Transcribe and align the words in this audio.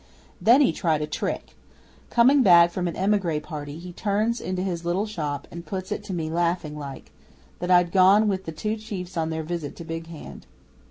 Then 0.41 0.61
he 0.61 0.71
tried 0.73 1.03
a 1.03 1.05
trick. 1.05 1.55
Coming 2.09 2.41
back 2.41 2.71
from 2.71 2.87
an 2.87 2.95
emigre 2.95 3.39
party 3.39 3.77
he 3.77 3.93
turns 3.93 4.41
into 4.41 4.63
his 4.63 4.83
little 4.83 5.05
shop 5.05 5.47
and 5.51 5.63
puts 5.63 5.91
it 5.91 6.03
to 6.05 6.13
me, 6.15 6.27
laughing 6.27 6.75
like, 6.75 7.11
that 7.59 7.69
I'd 7.69 7.91
gone 7.91 8.27
with 8.27 8.45
the 8.45 8.51
two 8.51 8.77
chiefs 8.77 9.15
on 9.15 9.29
their 9.29 9.43
visit 9.43 9.75
to 9.75 9.83
Big 9.85 10.07
Hand. 10.07 10.47